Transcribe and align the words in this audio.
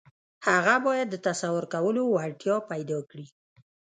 هغه 0.47 0.75
بايد 0.85 1.07
د 1.11 1.15
تصور 1.27 1.63
کولو 1.73 2.01
وړتيا 2.15 2.55
پيدا 2.71 2.99
کړي. 3.09 3.27